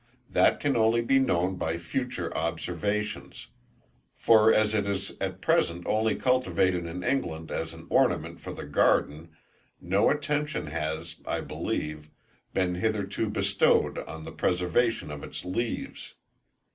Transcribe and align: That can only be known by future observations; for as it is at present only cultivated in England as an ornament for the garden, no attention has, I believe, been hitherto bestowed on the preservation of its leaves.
That 0.31 0.59
can 0.59 0.75
only 0.75 1.03
be 1.03 1.19
known 1.19 1.57
by 1.57 1.77
future 1.77 2.35
observations; 2.35 3.49
for 4.15 4.51
as 4.51 4.73
it 4.73 4.87
is 4.87 5.13
at 5.21 5.41
present 5.41 5.85
only 5.85 6.15
cultivated 6.15 6.87
in 6.87 7.03
England 7.03 7.51
as 7.51 7.71
an 7.71 7.85
ornament 7.91 8.39
for 8.41 8.51
the 8.51 8.65
garden, 8.65 9.29
no 9.79 10.09
attention 10.09 10.65
has, 10.65 11.17
I 11.27 11.41
believe, 11.41 12.09
been 12.51 12.73
hitherto 12.73 13.29
bestowed 13.29 13.99
on 13.99 14.23
the 14.23 14.31
preservation 14.31 15.11
of 15.11 15.23
its 15.23 15.45
leaves. 15.45 16.15